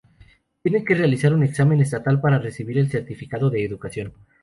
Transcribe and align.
Tienen 0.63 0.83
que 0.83 0.95
realizar 0.95 1.31
un 1.31 1.43
examen 1.43 1.79
estatal 1.79 2.19
para 2.19 2.39
recibir 2.39 2.79
el 2.79 2.89
Certificado 2.89 3.51
de 3.51 3.63
Educación. 3.63 4.13